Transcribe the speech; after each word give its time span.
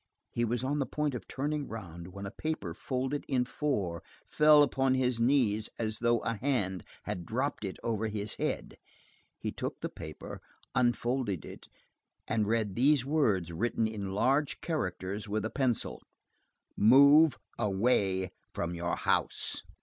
He 0.31 0.43
was 0.43 0.63
on 0.63 0.79
the 0.79 0.87
point 0.87 1.13
of 1.13 1.27
turning 1.27 1.67
round, 1.67 2.07
when 2.07 2.25
a 2.25 2.31
paper 2.31 2.73
folded 2.73 3.23
in 3.27 3.45
four 3.45 4.01
fell 4.27 4.63
upon 4.63 4.95
his 4.95 5.21
knees 5.21 5.69
as 5.77 5.99
though 5.99 6.21
a 6.21 6.37
hand 6.37 6.83
had 7.03 7.23
dropped 7.23 7.63
it 7.63 7.77
over 7.83 8.07
his 8.07 8.33
head. 8.37 8.77
He 9.37 9.51
took 9.51 9.79
the 9.79 9.89
paper, 9.89 10.41
unfolded 10.73 11.45
it, 11.45 11.67
and 12.27 12.47
read 12.47 12.73
these 12.73 13.05
words 13.05 13.51
written 13.51 13.85
in 13.85 14.11
large 14.15 14.59
characters, 14.61 15.29
with 15.29 15.45
a 15.45 15.51
pencil:— 15.51 16.01
"MOVE 16.75 17.37
AWAY 17.59 18.31
FROM 18.55 18.73
YOUR 18.73 18.95
HOUSE." 18.95 19.61